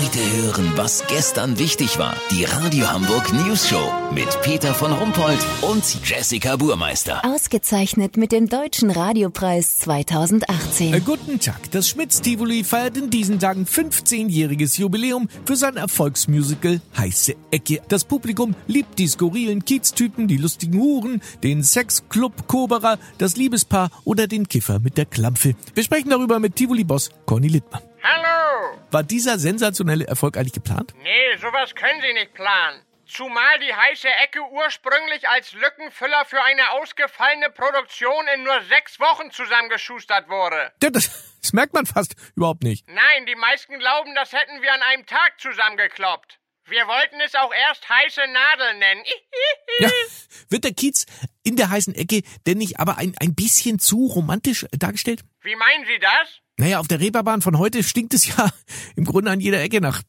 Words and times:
Heute 0.00 0.42
hören, 0.42 0.72
was 0.76 1.04
gestern 1.08 1.58
wichtig 1.58 1.98
war. 1.98 2.16
Die 2.30 2.44
Radio 2.44 2.90
Hamburg 2.90 3.34
News 3.34 3.68
Show 3.68 3.92
mit 4.14 4.28
Peter 4.40 4.72
von 4.72 4.92
Rumpold 4.92 5.38
und 5.60 5.84
Jessica 6.08 6.56
Burmeister. 6.56 7.22
Ausgezeichnet 7.22 8.16
mit 8.16 8.32
dem 8.32 8.48
Deutschen 8.48 8.90
Radiopreis 8.90 9.76
2018. 9.80 10.94
Äh, 10.94 11.00
guten 11.00 11.38
Tag. 11.38 11.70
Das 11.72 11.86
Schmitz-Tivoli 11.90 12.64
feiert 12.64 12.96
in 12.96 13.10
diesen 13.10 13.40
Tagen 13.40 13.66
15-jähriges 13.66 14.80
Jubiläum 14.80 15.28
für 15.44 15.56
sein 15.56 15.76
Erfolgsmusical 15.76 16.80
Heiße 16.96 17.34
Ecke. 17.50 17.82
Das 17.88 18.04
Publikum 18.04 18.54
liebt 18.68 18.98
die 18.98 19.06
skurrilen 19.06 19.66
Kieztypen, 19.66 20.28
die 20.28 20.38
lustigen 20.38 20.80
Huren, 20.80 21.20
den 21.42 21.62
Sexclub 21.62 22.48
Koberer, 22.48 22.98
das 23.18 23.36
Liebespaar 23.36 23.90
oder 24.04 24.26
den 24.26 24.48
Kiffer 24.48 24.78
mit 24.78 24.96
der 24.96 25.04
Klampfe. 25.04 25.56
Wir 25.74 25.84
sprechen 25.84 26.08
darüber 26.08 26.38
mit 26.38 26.56
Tivoli-Boss 26.56 27.10
Conny 27.26 27.48
Littmann. 27.48 27.89
War 28.90 29.04
dieser 29.04 29.38
sensationelle 29.38 30.06
Erfolg 30.06 30.36
eigentlich 30.36 30.52
geplant? 30.52 30.94
Nee, 31.02 31.36
sowas 31.40 31.74
können 31.74 32.00
Sie 32.00 32.12
nicht 32.12 32.34
planen. 32.34 32.82
Zumal 33.06 33.58
die 33.58 33.72
heiße 33.72 34.08
Ecke 34.08 34.40
ursprünglich 34.50 35.28
als 35.28 35.52
Lückenfüller 35.52 36.24
für 36.26 36.42
eine 36.42 36.70
ausgefallene 36.70 37.50
Produktion 37.50 38.24
in 38.34 38.44
nur 38.44 38.60
sechs 38.68 38.98
Wochen 39.00 39.30
zusammengeschustert 39.30 40.28
wurde. 40.28 40.72
Das, 40.80 40.92
das 41.40 41.52
merkt 41.52 41.72
man 41.72 41.86
fast 41.86 42.14
überhaupt 42.36 42.62
nicht. 42.62 42.88
Nein, 42.88 43.26
die 43.26 43.34
meisten 43.36 43.78
glauben, 43.78 44.14
das 44.14 44.32
hätten 44.32 44.62
wir 44.62 44.72
an 44.72 44.82
einem 44.82 45.06
Tag 45.06 45.34
zusammengekloppt. 45.38 46.38
Wir 46.66 46.86
wollten 46.86 47.20
es 47.24 47.34
auch 47.34 47.52
erst 47.52 47.88
heiße 47.88 48.20
Nadel 48.20 48.78
nennen. 48.78 49.02
Ja, 49.80 49.90
wird 50.50 50.64
der 50.64 50.72
Kiez 50.72 51.06
in 51.42 51.56
der 51.56 51.70
heißen 51.70 51.94
Ecke 51.94 52.22
denn 52.46 52.58
nicht 52.58 52.78
aber 52.78 52.98
ein, 52.98 53.14
ein 53.20 53.34
bisschen 53.34 53.80
zu 53.80 54.06
romantisch 54.06 54.66
dargestellt? 54.72 55.22
Wie 55.42 55.56
meinen 55.56 55.84
Sie 55.86 55.98
das? 55.98 56.40
Naja, 56.60 56.78
auf 56.78 56.88
der 56.88 57.00
Reeperbahn 57.00 57.40
von 57.40 57.56
heute 57.56 57.82
stinkt 57.82 58.12
es 58.12 58.26
ja 58.36 58.50
im 58.94 59.06
Grunde 59.06 59.30
an 59.30 59.40
jeder 59.40 59.62
Ecke 59.62 59.80
nach. 59.80 60.02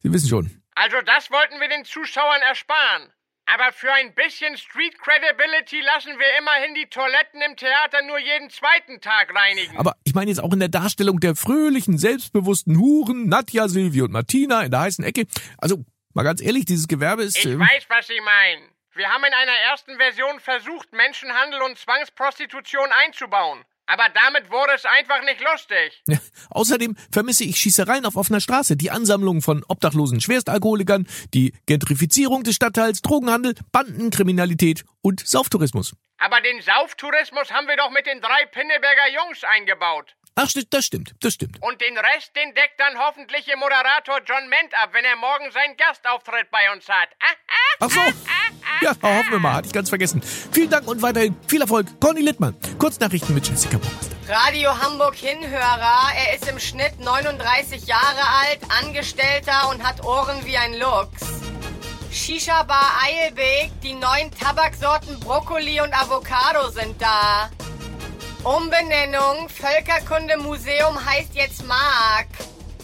Sie 0.00 0.12
wissen 0.12 0.28
schon. 0.28 0.62
Also 0.76 0.96
das 1.04 1.32
wollten 1.32 1.60
wir 1.60 1.68
den 1.68 1.84
Zuschauern 1.84 2.40
ersparen. 2.42 3.12
Aber 3.46 3.72
für 3.72 3.92
ein 3.92 4.14
bisschen 4.14 4.56
Street 4.56 4.96
Credibility 5.00 5.80
lassen 5.80 6.12
wir 6.16 6.38
immerhin 6.38 6.74
die 6.76 6.86
Toiletten 6.86 7.42
im 7.42 7.56
Theater 7.56 8.02
nur 8.06 8.18
jeden 8.18 8.50
zweiten 8.50 9.00
Tag 9.00 9.34
reinigen. 9.34 9.76
Aber 9.76 9.96
ich 10.04 10.14
meine 10.14 10.30
jetzt 10.30 10.38
auch 10.38 10.52
in 10.52 10.60
der 10.60 10.68
Darstellung 10.68 11.18
der 11.18 11.34
fröhlichen, 11.34 11.98
selbstbewussten 11.98 12.78
Huren, 12.78 13.28
Nadja, 13.28 13.68
Silvi 13.68 14.02
und 14.02 14.12
Martina 14.12 14.62
in 14.62 14.70
der 14.70 14.80
heißen 14.80 15.04
Ecke. 15.04 15.26
Also, 15.58 15.84
mal 16.14 16.22
ganz 16.22 16.40
ehrlich, 16.40 16.64
dieses 16.64 16.86
Gewerbe 16.86 17.24
ist... 17.24 17.36
ich 17.36 17.46
ähm, 17.46 17.60
weiß, 17.60 17.84
was 17.88 18.06
Sie 18.06 18.20
meinen. 18.20 18.62
Wir 18.94 19.08
haben 19.08 19.24
in 19.24 19.34
einer 19.34 19.58
ersten 19.70 19.96
Version 19.96 20.38
versucht, 20.38 20.92
Menschenhandel 20.92 21.60
und 21.62 21.76
Zwangsprostitution 21.76 22.88
einzubauen. 23.04 23.64
Aber 23.86 24.04
damit 24.14 24.50
wurde 24.50 24.72
es 24.74 24.84
einfach 24.84 25.22
nicht 25.24 25.40
lustig. 25.40 26.02
Ja, 26.14 26.18
außerdem 26.50 26.96
vermisse 27.10 27.44
ich 27.44 27.56
Schießereien 27.56 28.04
auf 28.06 28.16
offener 28.16 28.40
Straße, 28.40 28.76
die 28.76 28.90
Ansammlung 28.90 29.42
von 29.42 29.64
obdachlosen 29.68 30.20
Schwerstalkoholikern, 30.20 31.06
die 31.32 31.54
Gentrifizierung 31.66 32.44
des 32.44 32.56
Stadtteils, 32.56 33.02
Drogenhandel, 33.02 33.54
Bandenkriminalität 33.72 34.84
und 35.02 35.26
Sauftourismus. 35.26 35.94
Aber 36.18 36.40
den 36.40 36.60
Sauftourismus 36.60 37.50
haben 37.50 37.66
wir 37.66 37.76
doch 37.76 37.90
mit 37.90 38.06
den 38.06 38.20
drei 38.20 38.46
Pinneberger 38.46 39.08
Jungs 39.14 39.42
eingebaut. 39.44 40.14
Ach, 40.36 40.50
das 40.70 40.84
stimmt, 40.84 41.14
das 41.20 41.34
stimmt. 41.34 41.62
Und 41.62 41.80
den 41.80 41.96
Rest, 41.96 42.34
den 42.34 42.54
deckt 42.54 42.78
dann 42.78 42.98
hoffentlich 42.98 43.46
Ihr 43.46 43.56
Moderator 43.56 44.20
John 44.26 44.48
Ment 44.48 44.74
ab, 44.82 44.90
wenn 44.92 45.04
er 45.04 45.16
morgen 45.16 45.50
seinen 45.52 45.76
Gastauftritt 45.76 46.50
bei 46.50 46.72
uns 46.72 46.88
hat. 46.88 47.08
Ah, 47.20 47.26
ah, 47.30 47.76
Ach 47.80 47.90
so. 47.90 48.00
Ja, 48.80 48.90
hoffen 49.02 49.30
wir 49.30 49.38
mal, 49.38 49.54
hatte 49.54 49.66
ich 49.66 49.72
ganz 49.72 49.88
vergessen. 49.88 50.22
Vielen 50.52 50.70
Dank 50.70 50.86
und 50.86 51.02
weiterhin 51.02 51.36
viel 51.46 51.60
Erfolg. 51.60 51.86
Conny 52.00 52.20
Littmann. 52.20 52.54
Kurznachrichten 52.78 53.34
mit 53.34 53.48
Jessica 53.48 53.78
Burmeister. 53.78 54.16
Radio 54.28 54.70
Hamburg 54.78 55.14
Hinhörer. 55.14 56.08
Er 56.16 56.34
ist 56.34 56.48
im 56.48 56.58
Schnitt 56.58 56.98
39 56.98 57.86
Jahre 57.86 58.22
alt, 58.42 58.60
Angestellter 58.82 59.70
und 59.70 59.82
hat 59.82 60.04
Ohren 60.04 60.44
wie 60.44 60.56
ein 60.56 60.74
Luchs. 60.74 61.42
Shisha 62.10 62.62
Bar 62.62 62.92
Eilbek, 63.04 63.72
die 63.82 63.94
neuen 63.94 64.30
Tabaksorten 64.30 65.18
Brokkoli 65.20 65.80
und 65.80 65.92
Avocado 65.92 66.68
sind 66.70 67.00
da. 67.00 67.50
Umbenennung, 68.44 69.48
Völkerkunde 69.48 70.36
Museum 70.36 71.04
heißt 71.04 71.34
jetzt 71.34 71.66
Mark. 71.66 72.28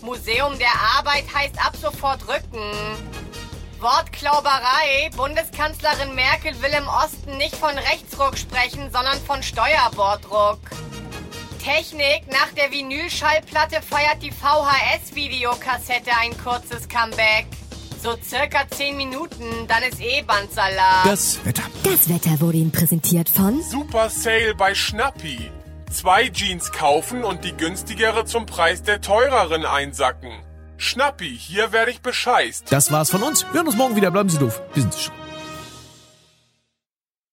Museum 0.00 0.58
der 0.58 0.72
Arbeit 0.96 1.24
heißt 1.34 1.58
ab 1.58 1.74
sofort 1.76 2.26
Rücken. 2.26 3.27
Wortklauberei, 3.80 5.10
Bundeskanzlerin 5.16 6.14
Merkel 6.14 6.60
will 6.62 6.70
im 6.76 6.88
Osten 6.88 7.36
nicht 7.36 7.54
von 7.54 7.70
Rechtsruck 7.70 8.36
sprechen, 8.36 8.90
sondern 8.92 9.18
von 9.20 9.42
Steuerbordruck. 9.42 10.58
Technik, 11.62 12.26
nach 12.28 12.52
der 12.56 12.72
Vinylschallplatte 12.72 13.80
feiert 13.82 14.22
die 14.22 14.32
VHS-Videokassette 14.32 16.10
ein 16.20 16.36
kurzes 16.42 16.88
Comeback. 16.88 17.46
So 18.02 18.16
circa 18.22 18.68
10 18.68 18.96
Minuten, 18.96 19.44
dann 19.68 19.82
ist 19.82 20.00
eh 20.00 20.22
Bandsalat. 20.22 21.04
Das 21.04 21.44
Wetter. 21.44 21.62
Das 21.84 22.08
Wetter 22.08 22.40
wurde 22.40 22.58
Ihnen 22.58 22.72
präsentiert 22.72 23.28
von 23.28 23.62
Super 23.62 24.08
Sale 24.08 24.54
bei 24.54 24.74
Schnappi. 24.74 25.50
Zwei 25.90 26.28
Jeans 26.28 26.72
kaufen 26.72 27.24
und 27.24 27.44
die 27.44 27.56
günstigere 27.56 28.24
zum 28.24 28.46
Preis 28.46 28.82
der 28.82 29.00
teureren 29.00 29.64
einsacken. 29.64 30.47
Schnappi, 30.78 31.36
hier 31.36 31.72
werde 31.72 31.90
ich 31.90 32.00
bescheißt. 32.00 32.70
Das 32.70 32.90
war's 32.92 33.10
von 33.10 33.22
uns. 33.22 33.44
Wir 33.52 33.58
hören 33.60 33.66
uns 33.66 33.76
morgen 33.76 33.96
wieder. 33.96 34.10
Bleiben 34.10 34.28
Sie 34.28 34.38
doof. 34.38 34.62
Wir 34.74 34.82
schon. 34.92 35.12